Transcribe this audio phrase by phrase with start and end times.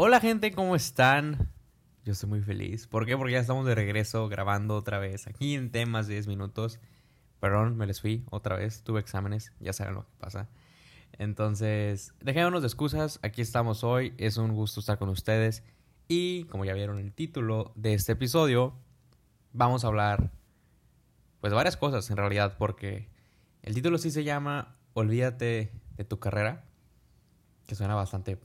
[0.00, 1.50] Hola gente, ¿cómo están?
[2.04, 2.86] Yo estoy muy feliz.
[2.86, 3.16] ¿Por qué?
[3.16, 6.78] Porque ya estamos de regreso grabando otra vez aquí en temas de 10 minutos.
[7.40, 8.84] Perdón, me les fui otra vez.
[8.84, 10.48] Tuve exámenes, ya saben lo que pasa.
[11.14, 13.18] Entonces, dejémonos de excusas.
[13.22, 14.14] Aquí estamos hoy.
[14.18, 15.64] Es un gusto estar con ustedes.
[16.06, 18.76] Y como ya vieron el título de este episodio,
[19.52, 20.30] vamos a hablar
[21.40, 22.54] pues varias cosas en realidad.
[22.56, 23.08] Porque
[23.62, 26.66] el título sí se llama Olvídate de tu carrera.
[27.66, 28.38] Que suena bastante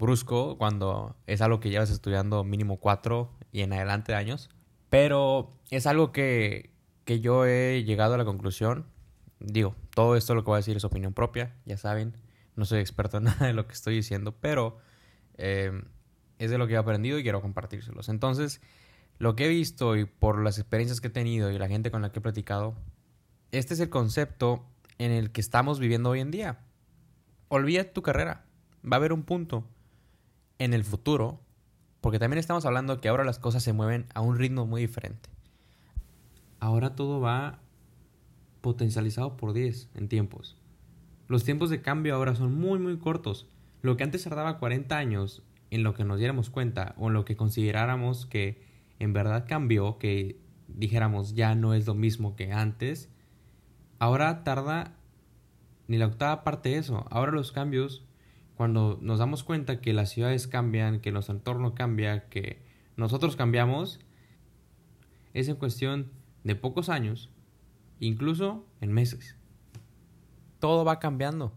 [0.00, 4.50] brusco cuando es algo que llevas estudiando mínimo cuatro y en adelante años.
[4.88, 6.70] Pero es algo que,
[7.04, 8.86] que yo he llegado a la conclusión.
[9.38, 12.16] Digo, todo esto lo que voy a decir es opinión propia, ya saben.
[12.56, 14.78] No soy experto en nada de lo que estoy diciendo, pero
[15.36, 15.70] eh,
[16.38, 18.08] es de lo que he aprendido y quiero compartírselos.
[18.08, 18.60] Entonces,
[19.18, 22.02] lo que he visto y por las experiencias que he tenido y la gente con
[22.02, 22.74] la que he platicado,
[23.52, 24.64] este es el concepto
[24.98, 26.60] en el que estamos viviendo hoy en día.
[27.48, 28.46] Olvida tu carrera.
[28.84, 29.64] Va a haber un punto
[30.60, 31.40] en el futuro,
[32.00, 35.30] porque también estamos hablando que ahora las cosas se mueven a un ritmo muy diferente.
[36.60, 37.58] Ahora todo va
[38.60, 40.58] potencializado por 10 en tiempos.
[41.28, 43.48] Los tiempos de cambio ahora son muy muy cortos.
[43.80, 47.24] Lo que antes tardaba 40 años en lo que nos diéramos cuenta o en lo
[47.24, 48.62] que consideráramos que
[48.98, 53.08] en verdad cambió, que dijéramos ya no es lo mismo que antes,
[53.98, 54.94] ahora tarda
[55.88, 57.06] ni la octava parte de eso.
[57.10, 58.04] Ahora los cambios
[58.60, 62.60] cuando nos damos cuenta que las ciudades cambian, que nuestro entorno cambia, que
[62.94, 64.00] nosotros cambiamos,
[65.32, 66.12] es en cuestión
[66.44, 67.30] de pocos años,
[68.00, 69.34] incluso en meses.
[70.58, 71.54] Todo va cambiando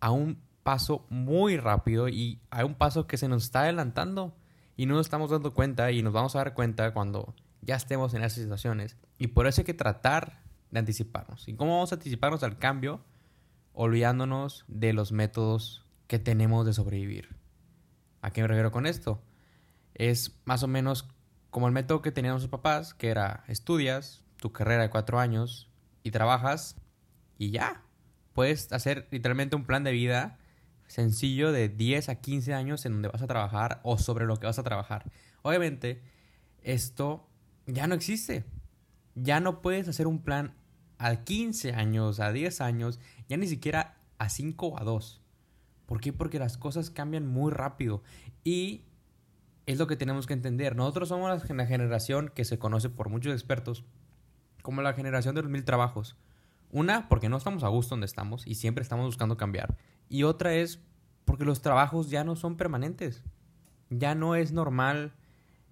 [0.00, 4.36] a un paso muy rápido y a un paso que se nos está adelantando
[4.76, 8.12] y no nos estamos dando cuenta y nos vamos a dar cuenta cuando ya estemos
[8.12, 8.98] en esas situaciones.
[9.16, 11.48] Y por eso hay que tratar de anticiparnos.
[11.48, 13.00] ¿Y cómo vamos a anticiparnos al cambio?
[13.72, 17.36] Olvidándonos de los métodos que tenemos de sobrevivir.
[18.20, 19.22] ¿A qué me refiero con esto?
[19.94, 21.08] Es más o menos
[21.50, 25.70] como el método que tenían sus papás, que era estudias tu carrera de cuatro años
[26.02, 26.76] y trabajas
[27.38, 27.82] y ya.
[28.32, 30.38] Puedes hacer literalmente un plan de vida
[30.86, 34.46] sencillo de 10 a 15 años en donde vas a trabajar o sobre lo que
[34.46, 35.10] vas a trabajar.
[35.42, 36.02] Obviamente,
[36.62, 37.28] esto
[37.66, 38.44] ya no existe.
[39.14, 40.54] Ya no puedes hacer un plan
[40.98, 42.98] a 15 años, a 10 años,
[43.28, 45.22] ya ni siquiera a 5 o a 2.
[45.88, 46.12] ¿Por qué?
[46.12, 48.02] Porque las cosas cambian muy rápido
[48.44, 48.82] y
[49.64, 50.76] es lo que tenemos que entender.
[50.76, 53.86] Nosotros somos la generación que se conoce por muchos expertos
[54.60, 56.14] como la generación de los mil trabajos.
[56.70, 59.78] Una, porque no estamos a gusto donde estamos y siempre estamos buscando cambiar.
[60.10, 60.78] Y otra es
[61.24, 63.24] porque los trabajos ya no son permanentes.
[63.88, 65.14] Ya no es normal,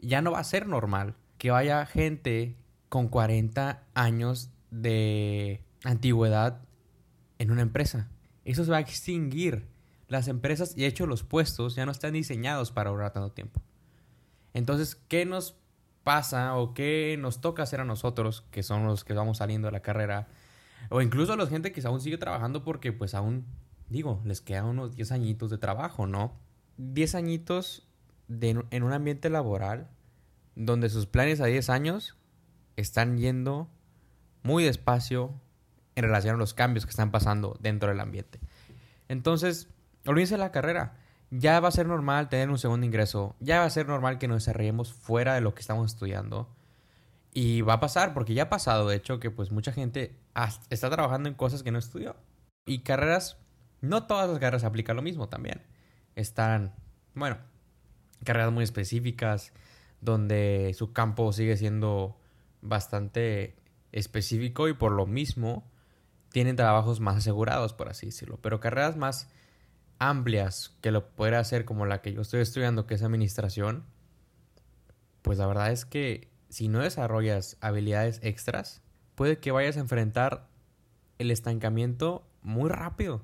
[0.00, 2.56] ya no va a ser normal que vaya gente
[2.88, 6.62] con 40 años de antigüedad
[7.38, 8.08] en una empresa.
[8.46, 9.68] Eso se va a extinguir
[10.08, 13.60] las empresas y de hecho los puestos ya no están diseñados para ahorrar tanto tiempo.
[14.54, 15.54] Entonces, ¿qué nos
[16.02, 19.72] pasa o qué nos toca hacer a nosotros, que son los que vamos saliendo de
[19.72, 20.28] la carrera,
[20.88, 23.44] o incluso a la gente que aún sigue trabajando porque pues aún,
[23.90, 26.32] digo, les quedan unos 10 añitos de trabajo, ¿no?
[26.78, 27.86] 10 añitos
[28.26, 29.90] de, en un ambiente laboral
[30.54, 32.16] donde sus planes a 10 años
[32.76, 33.68] están yendo
[34.42, 35.34] muy despacio
[35.94, 38.40] en relación a los cambios que están pasando dentro del ambiente.
[39.08, 39.68] Entonces,
[40.08, 40.96] Olvídense de la carrera.
[41.30, 43.36] Ya va a ser normal tener un segundo ingreso.
[43.40, 46.48] Ya va a ser normal que nos desarrollemos fuera de lo que estamos estudiando.
[47.34, 50.16] Y va a pasar, porque ya ha pasado, de hecho, que pues mucha gente
[50.70, 52.16] está trabajando en cosas que no estudió.
[52.64, 53.36] Y carreras,
[53.82, 55.60] no todas las carreras aplican lo mismo también.
[56.16, 56.74] Están,
[57.14, 57.36] bueno,
[58.24, 59.52] carreras muy específicas,
[60.00, 62.18] donde su campo sigue siendo
[62.62, 63.56] bastante
[63.92, 65.70] específico y por lo mismo
[66.32, 68.38] tienen trabajos más asegurados, por así decirlo.
[68.40, 69.28] Pero carreras más
[69.98, 73.84] amplias que lo pueda hacer como la que yo estoy estudiando, que es administración,
[75.22, 78.82] pues la verdad es que si no desarrollas habilidades extras,
[79.14, 80.48] puede que vayas a enfrentar
[81.18, 83.22] el estancamiento muy rápido.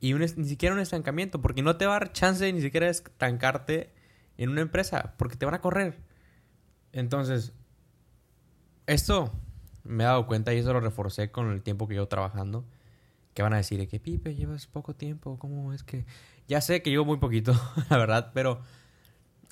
[0.00, 3.92] Y ni siquiera un estancamiento, porque no te va a dar chance ni siquiera estancarte
[4.38, 5.98] en una empresa, porque te van a correr.
[6.92, 7.52] Entonces,
[8.86, 9.30] esto
[9.84, 12.64] me he dado cuenta y eso lo reforcé con el tiempo que llevo trabajando
[13.42, 16.04] van a decir que Pipe, llevas poco tiempo, ¿cómo es que...?
[16.48, 17.52] Ya sé que llevo muy poquito,
[17.90, 18.60] la verdad, pero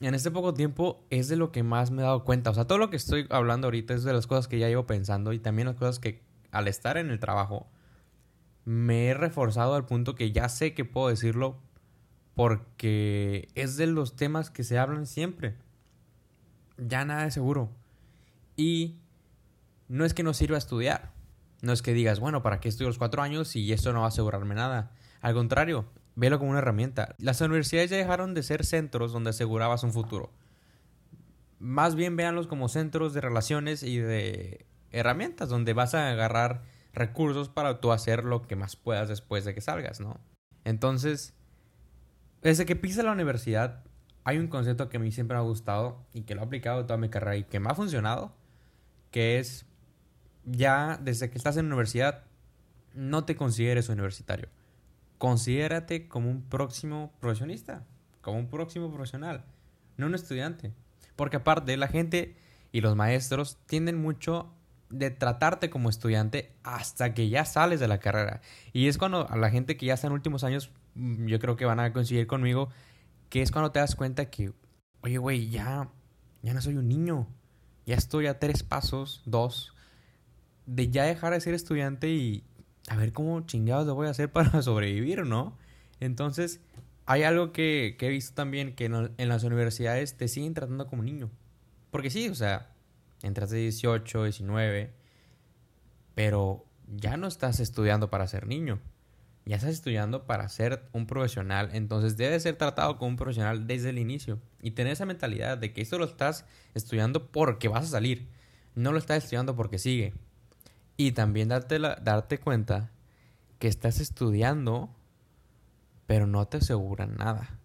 [0.00, 2.50] en este poco tiempo es de lo que más me he dado cuenta.
[2.50, 4.87] O sea, todo lo que estoy hablando ahorita es de las cosas que ya llevo
[4.87, 7.69] pensando y también las cosas que al estar en el trabajo
[8.64, 11.58] me he reforzado al punto que ya sé que puedo decirlo
[12.34, 15.56] porque es de los temas que se hablan siempre.
[16.76, 17.70] Ya nada es seguro.
[18.56, 18.99] Y
[19.88, 21.12] no es que no sirva estudiar.
[21.60, 24.06] No es que digas, bueno, ¿para qué estudio los cuatro años y esto no va
[24.06, 24.93] a asegurarme nada?
[25.20, 27.14] Al contrario, velo como una herramienta.
[27.19, 30.31] Las universidades ya dejaron de ser centros donde asegurabas un futuro.
[31.58, 36.62] Más bien véanlos como centros de relaciones y de herramientas donde vas a agarrar
[36.93, 40.20] recursos para tú hacer lo que más puedas después de que salgas, ¿no?
[40.64, 41.34] Entonces,
[42.43, 43.84] desde que pisa la universidad,
[44.25, 46.84] hay un concepto que a mí siempre me ha gustado y que lo he aplicado
[46.84, 48.32] toda mi carrera y que me ha funcionado,
[49.10, 49.66] que es
[50.50, 52.25] ya desde que estás en la universidad,
[52.95, 54.49] no te consideres universitario.
[55.19, 57.85] Considérate como un próximo profesionista,
[58.21, 59.45] como un próximo profesional,
[59.97, 60.73] no un estudiante.
[61.17, 62.37] Porque aparte, la gente
[62.73, 64.53] y los maestros tienden mucho
[64.91, 68.41] de tratarte como estudiante hasta que ya sales de la carrera.
[68.73, 71.56] Y es cuando a la gente que ya está en últimos años, mm, yo creo
[71.56, 72.71] que van a coincidir conmigo,
[73.29, 74.53] que es cuando te das cuenta que,
[75.03, 75.91] oye, güey, ya,
[76.43, 77.27] ya no soy un niño.
[77.85, 79.75] Ya estoy a tres pasos, dos,
[80.69, 82.44] de ya dejar de ser estudiante y
[82.88, 85.56] a ver cómo chingados lo voy a hacer para sobrevivir, ¿no?
[85.99, 86.61] Entonces,
[87.06, 91.03] hay algo que, que he visto también, que en, las universidades te siguen tratando como
[91.03, 91.31] niño.
[91.91, 92.70] Porque sí, o sea,
[93.23, 94.93] entras de 18, 19,
[96.15, 98.79] pero ya no estás estudiando para ser niño,
[99.47, 103.88] ya estás estudiando para ser un profesional, entonces debes ser tratado como un profesional desde
[103.88, 106.44] el inicio y tener esa mentalidad de que esto lo estás
[106.75, 108.29] estudiando porque vas a salir,
[108.75, 110.12] no lo estás estudiando porque sigue.
[111.00, 112.91] Y también darte, darte cuenta
[113.61, 114.91] que estás estudiando,
[116.06, 117.59] pero no te aseguran nada.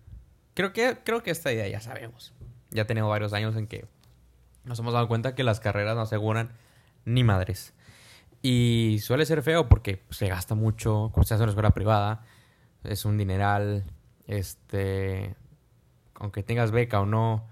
[0.54, 2.32] Creo que, creo que esta idea ya sabemos.
[2.70, 3.88] Ya tenemos varios años en que
[4.66, 6.52] nos hemos dado cuenta que las carreras no aseguran
[7.06, 7.74] ni madres.
[8.44, 12.24] Y suele ser feo porque se gasta mucho cuando se hace una escuela privada.
[12.84, 13.84] Es un dineral.
[14.28, 15.36] Este.
[16.16, 17.48] Aunque tengas beca o no.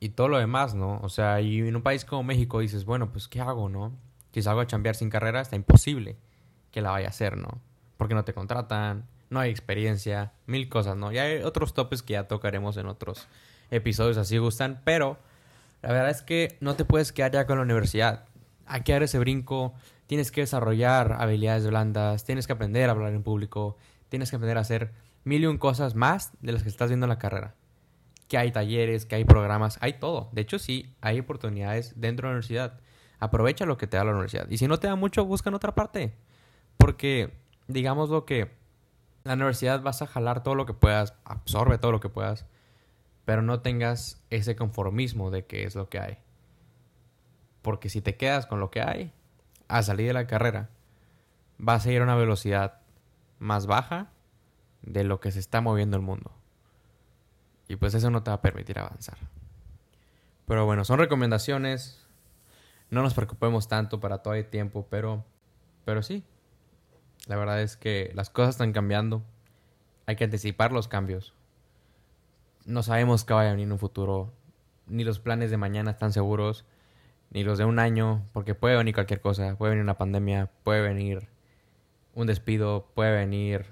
[0.00, 0.98] Y todo lo demás, ¿no?
[1.02, 3.92] O sea, y en un país como México dices, bueno, pues ¿qué hago, no?
[4.34, 6.16] Si salgo a chambear sin carrera, está imposible
[6.72, 7.60] que la vaya a hacer, ¿no?
[7.96, 11.12] Porque no te contratan, no hay experiencia, mil cosas, ¿no?
[11.12, 13.28] Y hay otros topes que ya tocaremos en otros
[13.70, 15.18] episodios, así gustan, pero
[15.82, 18.24] la verdad es que no te puedes quedar ya con la universidad.
[18.66, 19.72] Hay que dar ese brinco,
[20.08, 23.76] tienes que desarrollar habilidades blandas, tienes que aprender a hablar en público,
[24.08, 24.90] tienes que aprender a hacer
[25.22, 27.54] mil y un cosas más de las que estás viendo en la carrera.
[28.26, 30.28] Que hay talleres, que hay programas, hay todo.
[30.32, 32.80] De hecho, sí, hay oportunidades dentro de la universidad.
[33.18, 34.48] Aprovecha lo que te da la universidad.
[34.50, 36.14] Y si no te da mucho, busca en otra parte.
[36.76, 37.32] Porque,
[37.68, 38.50] digamos lo que
[39.24, 42.46] la universidad vas a jalar todo lo que puedas, absorbe todo lo que puedas
[43.24, 46.18] pero no tengas ese conformismo de que es lo que hay.
[47.62, 49.12] Porque si te quedas con lo que hay,
[49.68, 50.68] a salir de la carrera,
[51.58, 52.80] vas a ir a una velocidad
[53.38, 54.10] más baja
[54.82, 56.32] de lo que se está moviendo el mundo.
[57.68, 59.16] Y pues eso no te va a permitir avanzar.
[60.46, 62.03] Pero bueno, son recomendaciones.
[62.90, 65.24] No nos preocupemos tanto para todo el tiempo, pero,
[65.84, 66.24] pero sí.
[67.26, 69.22] La verdad es que las cosas están cambiando.
[70.06, 71.34] Hay que anticipar los cambios
[72.64, 74.32] no sabemos qué vaya a venir en un futuro.
[74.86, 76.64] Ni los planes de mañana están seguros,
[77.30, 79.56] ni los de un año, porque puede venir cualquier cosa.
[79.56, 81.28] Puede venir una pandemia, puede venir
[82.14, 83.66] un despido, puede venir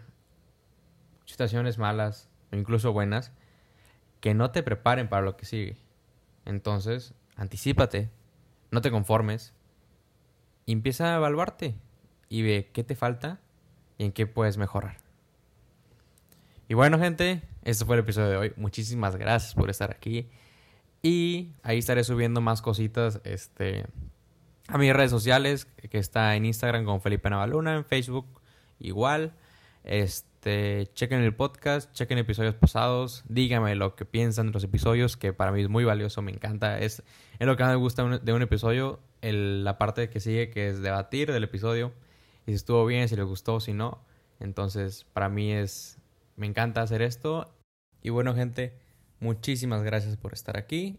[1.24, 3.32] situaciones malas o incluso buenas
[4.20, 5.76] que no te preparen para lo que sigue.
[6.44, 8.10] Entonces, anticipate,
[8.72, 9.54] no te conformes
[10.72, 11.76] empieza a evaluarte
[12.28, 13.40] y ve qué te falta
[13.98, 14.96] y en qué puedes mejorar.
[16.68, 18.52] Y bueno, gente, este fue el episodio de hoy.
[18.56, 20.28] Muchísimas gracias por estar aquí.
[21.02, 23.86] Y ahí estaré subiendo más cositas este,
[24.68, 28.26] a mis redes sociales, que está en Instagram con Felipe Navaluna, en Facebook
[28.78, 29.34] igual.
[29.84, 35.32] Este, chequen el podcast, chequen episodios pasados, díganme lo que piensan de los episodios, que
[35.32, 36.78] para mí es muy valioso, me encanta.
[36.78, 37.02] Es,
[37.38, 40.82] es lo que más me gusta de un episodio, la parte que sigue, que es
[40.82, 41.92] debatir del episodio,
[42.46, 44.04] y si estuvo bien, si les gustó, si no.
[44.40, 45.98] Entonces, para mí es
[46.36, 47.54] me encanta hacer esto.
[48.02, 48.76] Y bueno, gente,
[49.20, 50.98] muchísimas gracias por estar aquí.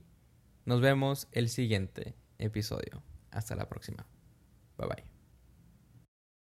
[0.65, 3.03] Nos vemos el siguiente episodio.
[3.31, 4.05] Hasta la próxima.
[4.77, 5.12] Bye bye.